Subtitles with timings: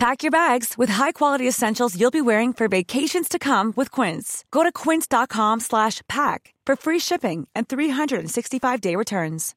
[0.00, 4.46] Pack your bags with high-quality essentials you'll be wearing for vacations to come with Quince.
[4.50, 9.54] Go to quince.com slash pack for free shipping and 365-day returns.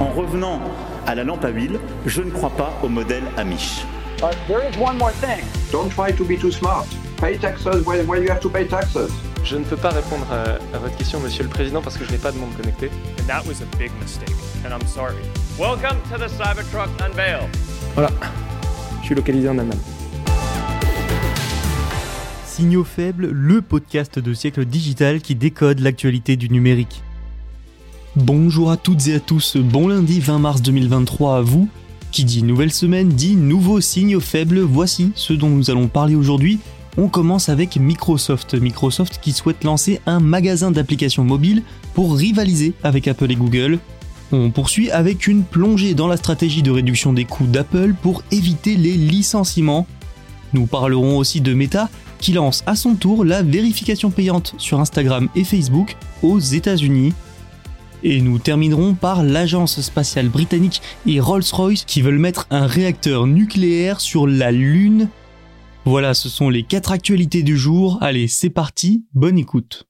[0.00, 0.62] En revenant
[1.06, 3.84] à la lampe à huile, je ne crois pas au modèle Amish.
[4.22, 5.44] But there is one more thing.
[5.70, 6.86] Don't try to be too smart.
[7.18, 9.12] Pay taxes when, when you have to pay taxes.
[9.44, 12.10] Je ne peux pas répondre à, à votre question, Monsieur le Président, parce que je
[12.10, 12.90] n'ai pas de monde connecté.
[13.18, 15.16] And that was a big mistake, and I'm sorry.
[15.60, 17.46] Welcome to the Cybertruck Unveil.
[17.92, 18.08] Voilà,
[19.02, 19.76] je suis localisé en Allemagne.
[22.46, 27.02] Signaux faibles, le podcast de siècle digital qui décode l'actualité du numérique.
[28.16, 31.68] Bonjour à toutes et à tous, bon lundi 20 mars 2023 à vous.
[32.10, 36.58] Qui dit nouvelle semaine dit nouveaux signaux faibles, voici ce dont nous allons parler aujourd'hui.
[36.96, 38.54] On commence avec Microsoft.
[38.54, 43.78] Microsoft qui souhaite lancer un magasin d'applications mobiles pour rivaliser avec Apple et Google.
[44.32, 48.76] On poursuit avec une plongée dans la stratégie de réduction des coûts d'Apple pour éviter
[48.76, 49.86] les licenciements.
[50.52, 55.28] Nous parlerons aussi de Meta qui lance à son tour la vérification payante sur Instagram
[55.34, 57.12] et Facebook aux États-Unis.
[58.02, 64.00] Et nous terminerons par l'agence spatiale britannique et Rolls-Royce qui veulent mettre un réacteur nucléaire
[64.00, 65.08] sur la Lune.
[65.84, 67.98] Voilà, ce sont les quatre actualités du jour.
[68.00, 69.89] Allez, c'est parti, bonne écoute.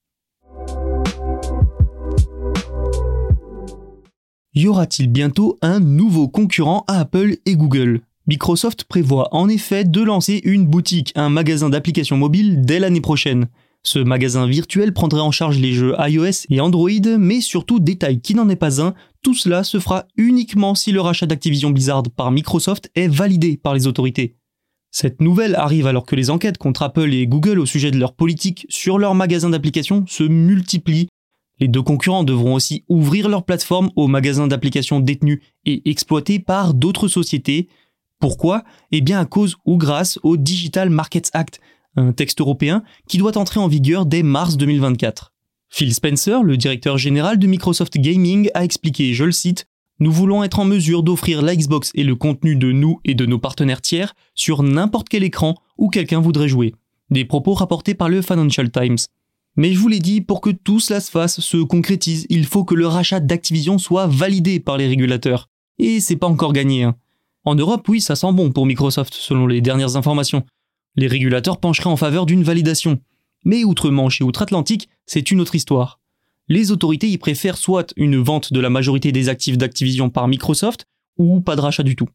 [4.52, 8.00] Y aura-t-il bientôt un nouveau concurrent à Apple et Google?
[8.26, 13.46] Microsoft prévoit en effet de lancer une boutique, un magasin d'applications mobiles dès l'année prochaine.
[13.84, 18.34] Ce magasin virtuel prendrait en charge les jeux iOS et Android, mais surtout, détail qui
[18.34, 22.32] n'en est pas un, tout cela se fera uniquement si le rachat d'Activision Blizzard par
[22.32, 24.34] Microsoft est validé par les autorités.
[24.90, 28.14] Cette nouvelle arrive alors que les enquêtes contre Apple et Google au sujet de leur
[28.14, 31.06] politique sur leur magasin d'applications se multiplient.
[31.60, 36.72] Les deux concurrents devront aussi ouvrir leur plateforme aux magasins d'applications détenus et exploités par
[36.72, 37.68] d'autres sociétés.
[38.18, 38.64] Pourquoi?
[38.92, 41.60] Eh bien à cause ou grâce au Digital Markets Act,
[41.96, 45.32] un texte européen qui doit entrer en vigueur dès mars 2024.
[45.68, 49.66] Phil Spencer, le directeur général de Microsoft Gaming, a expliqué, je le cite,
[50.00, 53.26] Nous voulons être en mesure d'offrir la Xbox et le contenu de nous et de
[53.26, 56.74] nos partenaires tiers sur n'importe quel écran où quelqu'un voudrait jouer.
[57.10, 58.96] Des propos rapportés par le Financial Times.
[59.60, 62.64] Mais je vous l'ai dit, pour que tout cela se fasse, se concrétise, il faut
[62.64, 65.50] que le rachat d'Activision soit validé par les régulateurs.
[65.78, 66.84] Et c'est pas encore gagné.
[66.84, 66.96] Hein.
[67.44, 70.46] En Europe, oui, ça sent bon pour Microsoft, selon les dernières informations.
[70.96, 73.00] Les régulateurs pencheraient en faveur d'une validation.
[73.44, 76.00] Mais outre-Manche et outre-Atlantique, c'est une autre histoire.
[76.48, 80.86] Les autorités y préfèrent soit une vente de la majorité des actifs d'Activision par Microsoft,
[81.18, 82.08] ou pas de rachat du tout.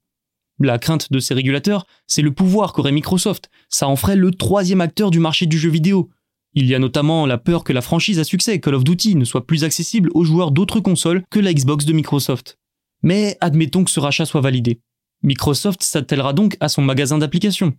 [0.60, 3.52] La crainte de ces régulateurs, c'est le pouvoir qu'aurait Microsoft.
[3.70, 6.10] Ça en ferait le troisième acteur du marché du jeu vidéo.
[6.58, 9.26] Il y a notamment la peur que la franchise à succès Call of Duty ne
[9.26, 12.58] soit plus accessible aux joueurs d'autres consoles que la Xbox de Microsoft.
[13.04, 14.80] Mais admettons que ce rachat soit validé.
[15.22, 17.74] Microsoft s'attellera donc à son magasin d'applications.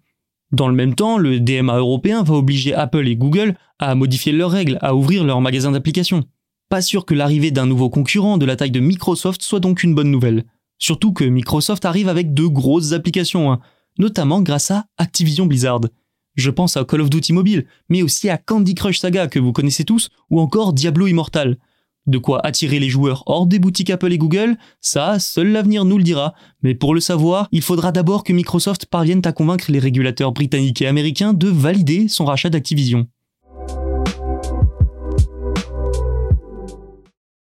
[0.53, 4.51] Dans le même temps, le DMA européen va obliger Apple et Google à modifier leurs
[4.51, 6.25] règles, à ouvrir leur magasin d'applications.
[6.69, 9.95] Pas sûr que l'arrivée d'un nouveau concurrent de la taille de Microsoft soit donc une
[9.95, 10.45] bonne nouvelle.
[10.79, 13.61] Surtout que Microsoft arrive avec de grosses applications, hein,
[13.99, 15.81] notamment grâce à Activision Blizzard.
[16.37, 19.53] Je pense à Call of Duty Mobile, mais aussi à Candy Crush Saga que vous
[19.53, 21.57] connaissez tous, ou encore Diablo Immortal.
[22.07, 25.99] De quoi attirer les joueurs hors des boutiques Apple et Google, ça, seul l'avenir nous
[25.99, 26.35] le dira.
[26.63, 30.83] Mais pour le savoir, il faudra d'abord que Microsoft parvienne à convaincre les régulateurs britanniques
[30.83, 33.09] et américains de valider son rachat d'Activision.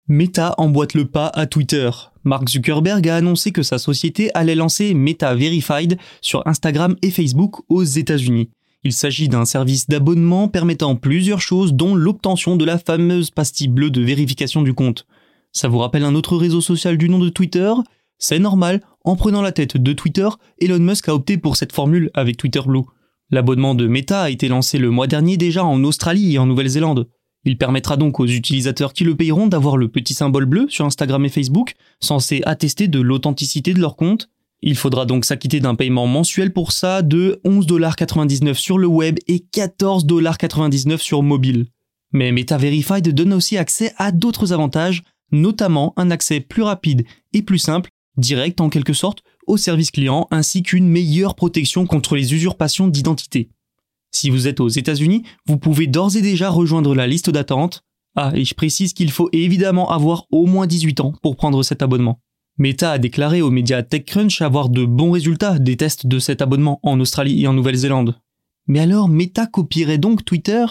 [0.08, 1.90] Meta emboîte le pas à Twitter.
[2.24, 7.64] Mark Zuckerberg a annoncé que sa société allait lancer Meta Verified sur Instagram et Facebook
[7.68, 8.50] aux États-Unis.
[8.86, 13.92] Il s'agit d'un service d'abonnement permettant plusieurs choses dont l'obtention de la fameuse pastille bleue
[13.92, 15.06] de vérification du compte.
[15.54, 17.72] Ça vous rappelle un autre réseau social du nom de Twitter?
[18.18, 20.28] C'est normal, en prenant la tête de Twitter,
[20.60, 22.84] Elon Musk a opté pour cette formule avec Twitter Blue.
[23.30, 27.08] L'abonnement de Meta a été lancé le mois dernier déjà en Australie et en Nouvelle-Zélande.
[27.46, 31.26] Il permettra donc aux utilisateurs qui le payeront d'avoir le petit symbole bleu sur Instagram
[31.26, 34.30] et Facebook, censé attester de l'authenticité de leur compte.
[34.66, 39.44] Il faudra donc s'acquitter d'un paiement mensuel pour ça de 11,99$ sur le web et
[39.54, 41.66] 14,99$ sur mobile.
[42.14, 47.42] Mais Meta Verified donne aussi accès à d'autres avantages, notamment un accès plus rapide et
[47.42, 52.34] plus simple, direct en quelque sorte, au service client ainsi qu'une meilleure protection contre les
[52.34, 53.50] usurpations d'identité.
[54.12, 57.84] Si vous êtes aux États-Unis, vous pouvez d'ores et déjà rejoindre la liste d'attente.
[58.16, 61.82] Ah, et je précise qu'il faut évidemment avoir au moins 18 ans pour prendre cet
[61.82, 62.23] abonnement.
[62.60, 66.80] Meta a déclaré aux médias TechCrunch avoir de bons résultats des tests de cet abonnement
[66.84, 68.20] en Australie et en Nouvelle-Zélande.
[68.68, 70.64] Mais alors Meta copierait donc Twitter?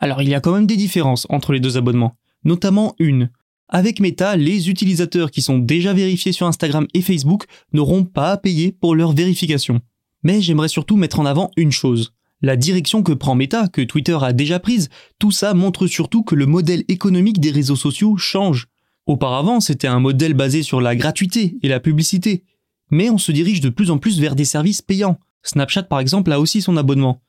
[0.00, 3.30] Alors il y a quand même des différences entre les deux abonnements, notamment une.
[3.68, 8.36] Avec Meta, les utilisateurs qui sont déjà vérifiés sur Instagram et Facebook n'auront pas à
[8.36, 9.80] payer pour leur vérification.
[10.24, 12.14] Mais j'aimerais surtout mettre en avant une chose.
[12.42, 14.88] La direction que prend Meta, que Twitter a déjà prise,
[15.20, 18.66] tout ça montre surtout que le modèle économique des réseaux sociaux change.
[19.08, 22.44] Auparavant, c'était un modèle basé sur la gratuité et la publicité.
[22.90, 25.18] Mais on se dirige de plus en plus vers des services payants.
[25.42, 27.22] Snapchat par exemple a aussi son abonnement.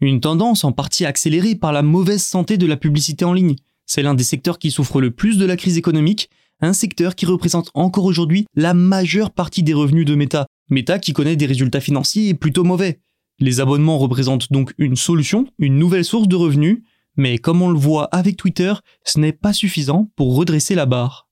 [0.00, 3.56] Une tendance en partie accélérée par la mauvaise santé de la publicité en ligne.
[3.84, 6.30] C'est l'un des secteurs qui souffre le plus de la crise économique,
[6.62, 10.46] un secteur qui représente encore aujourd'hui la majeure partie des revenus de Meta.
[10.70, 13.00] Meta qui connaît des résultats financiers plutôt mauvais.
[13.40, 16.82] Les abonnements représentent donc une solution, une nouvelle source de revenus,
[17.18, 18.72] mais comme on le voit avec Twitter,
[19.04, 21.25] ce n'est pas suffisant pour redresser la barre.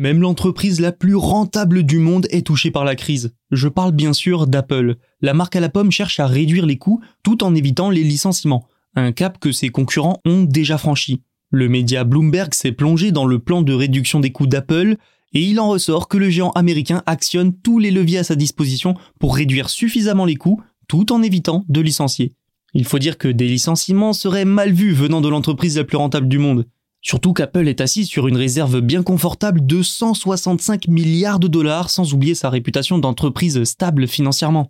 [0.00, 3.34] Même l'entreprise la plus rentable du monde est touchée par la crise.
[3.50, 4.96] Je parle bien sûr d'Apple.
[5.20, 8.66] La marque à la pomme cherche à réduire les coûts tout en évitant les licenciements,
[8.94, 11.20] un cap que ses concurrents ont déjà franchi.
[11.50, 14.96] Le média Bloomberg s'est plongé dans le plan de réduction des coûts d'Apple
[15.34, 18.94] et il en ressort que le géant américain actionne tous les leviers à sa disposition
[19.18, 22.32] pour réduire suffisamment les coûts tout en évitant de licencier.
[22.72, 26.28] Il faut dire que des licenciements seraient mal vus venant de l'entreprise la plus rentable
[26.28, 26.64] du monde.
[27.02, 32.12] Surtout qu'Apple est assis sur une réserve bien confortable de 165 milliards de dollars sans
[32.12, 34.68] oublier sa réputation d'entreprise stable financièrement.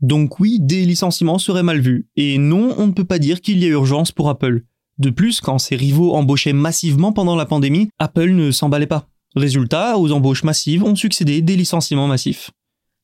[0.00, 2.08] Donc oui, des licenciements seraient mal vus.
[2.16, 4.64] Et non, on ne peut pas dire qu'il y a urgence pour Apple.
[4.98, 9.08] De plus, quand ses rivaux embauchaient massivement pendant la pandémie, Apple ne s'emballait pas.
[9.34, 12.50] Résultat, aux embauches massives ont succédé des licenciements massifs.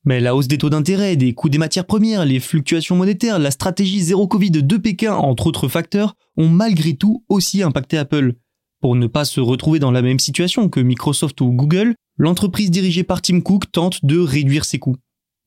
[0.05, 3.51] Mais la hausse des taux d'intérêt, des coûts des matières premières, les fluctuations monétaires, la
[3.51, 8.35] stratégie zéro Covid de Pékin, entre autres facteurs, ont malgré tout aussi impacté Apple.
[8.81, 13.03] Pour ne pas se retrouver dans la même situation que Microsoft ou Google, l'entreprise dirigée
[13.03, 14.95] par Tim Cook tente de réduire ses coûts.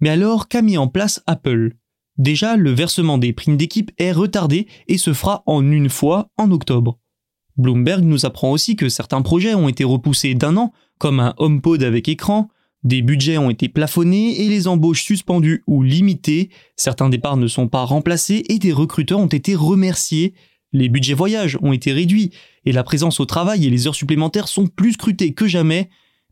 [0.01, 1.73] Mais alors, qu'a mis en place Apple?
[2.19, 6.51] Déjà, le versement des primes d'équipe est retardé et se fera en une fois en
[6.51, 6.99] octobre.
[7.57, 11.83] Bloomberg nous apprend aussi que certains projets ont été repoussés d'un an, comme un HomePod
[11.83, 12.49] avec écran,
[12.85, 17.69] des budgets ont été plafonnés et les embauches suspendues ou limitées, certains départs ne sont
[17.69, 20.35] pas remplacés et des recruteurs ont été remerciés,
[20.73, 22.31] les budgets voyage ont été réduits
[22.65, 25.91] et la présence au travail et les heures supplémentaires sont plus scrutées que jamais.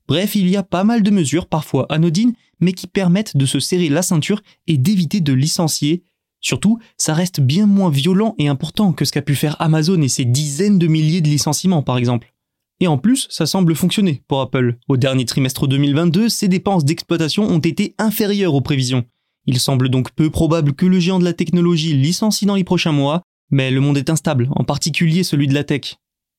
[0.08, 3.60] Bref, il y a pas mal de mesures, parfois anodines, mais qui permettent de se
[3.60, 6.02] serrer la ceinture et d'éviter de licencier.
[6.40, 10.08] Surtout, ça reste bien moins violent et important que ce qu'a pu faire Amazon et
[10.08, 12.32] ses dizaines de milliers de licenciements, par exemple.
[12.81, 14.78] Et en plus, ça semble fonctionner pour Apple.
[14.88, 19.04] Au dernier trimestre 2022, ses dépenses d'exploitation ont été inférieures aux prévisions.
[19.46, 22.92] Il semble donc peu probable que le géant de la technologie licencie dans les prochains
[22.92, 25.97] mois, mais le monde est instable, en particulier celui de la tech.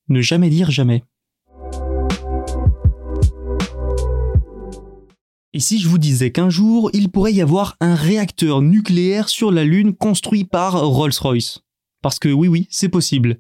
[0.10, 1.04] Ne jamais dire jamais.
[5.54, 9.52] Et si je vous disais qu'un jour, il pourrait y avoir un réacteur nucléaire sur
[9.52, 11.60] la Lune construit par Rolls-Royce?
[12.02, 13.40] Parce que oui, oui, c'est possible.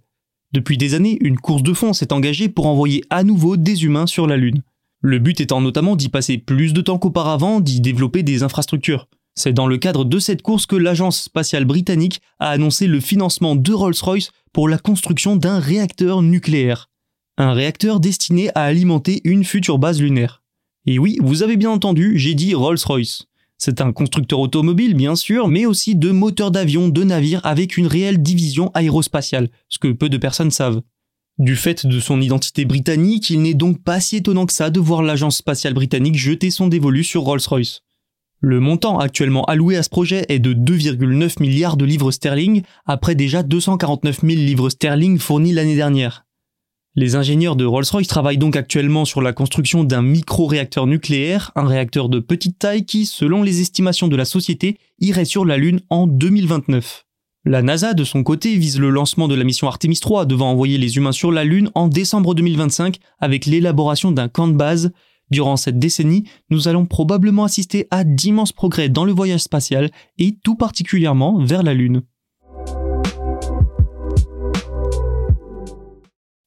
[0.51, 4.07] Depuis des années, une course de fond s'est engagée pour envoyer à nouveau des humains
[4.07, 4.61] sur la Lune.
[4.99, 9.07] Le but étant notamment d'y passer plus de temps qu'auparavant, d'y développer des infrastructures.
[9.41, 13.55] C'est dans le cadre de cette course que l'agence spatiale britannique a annoncé le financement
[13.55, 16.91] de Rolls-Royce pour la construction d'un réacteur nucléaire.
[17.39, 20.43] Un réacteur destiné à alimenter une future base lunaire.
[20.85, 23.23] Et oui, vous avez bien entendu, j'ai dit Rolls-Royce.
[23.57, 27.87] C'est un constructeur automobile, bien sûr, mais aussi de moteurs d'avion, de navires avec une
[27.87, 30.83] réelle division aérospatiale, ce que peu de personnes savent.
[31.39, 34.79] Du fait de son identité britannique, il n'est donc pas si étonnant que ça de
[34.79, 37.81] voir l'agence spatiale britannique jeter son dévolu sur Rolls-Royce.
[38.43, 43.13] Le montant actuellement alloué à ce projet est de 2,9 milliards de livres sterling, après
[43.13, 46.25] déjà 249 000 livres sterling fournis l'année dernière.
[46.95, 52.09] Les ingénieurs de Rolls-Royce travaillent donc actuellement sur la construction d'un micro-réacteur nucléaire, un réacteur
[52.09, 56.07] de petite taille qui, selon les estimations de la société, irait sur la Lune en
[56.07, 57.05] 2029.
[57.45, 60.79] La NASA, de son côté, vise le lancement de la mission Artemis 3 devant envoyer
[60.79, 64.91] les humains sur la Lune en décembre 2025 avec l'élaboration d'un camp de base
[65.31, 70.37] Durant cette décennie, nous allons probablement assister à d'immenses progrès dans le voyage spatial et
[70.43, 72.03] tout particulièrement vers la Lune.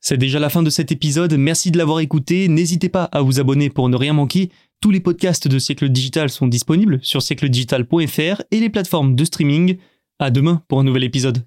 [0.01, 3.41] C'est déjà la fin de cet épisode, merci de l'avoir écouté, n'hésitez pas à vous
[3.41, 4.51] abonner pour ne rien manquer,
[4.83, 9.79] tous les podcasts de Siècle Digital sont disponibles sur siècledigital.fr et les plateformes de streaming.
[10.19, 11.47] À demain pour un nouvel épisode.